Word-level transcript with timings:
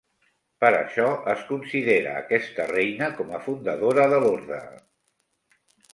Per 0.63 0.71
això, 0.77 1.09
es 1.33 1.43
considera 1.49 2.15
aquesta 2.23 2.67
reina 2.73 3.11
com 3.19 3.35
a 3.37 3.43
fundadora 3.49 4.11
de 4.15 4.23
l'orde. 4.25 4.63